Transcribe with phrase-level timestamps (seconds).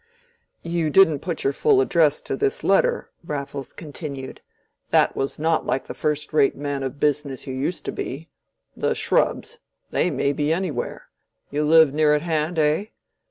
[0.63, 4.41] "You didn't put your full address to this letter," Raffles continued.
[4.89, 8.27] "That was not like the first rate man of business you used to be.
[8.75, 11.03] 'The Shrubs,'—they may be anywhere:
[11.51, 12.85] you live near at hand, eh?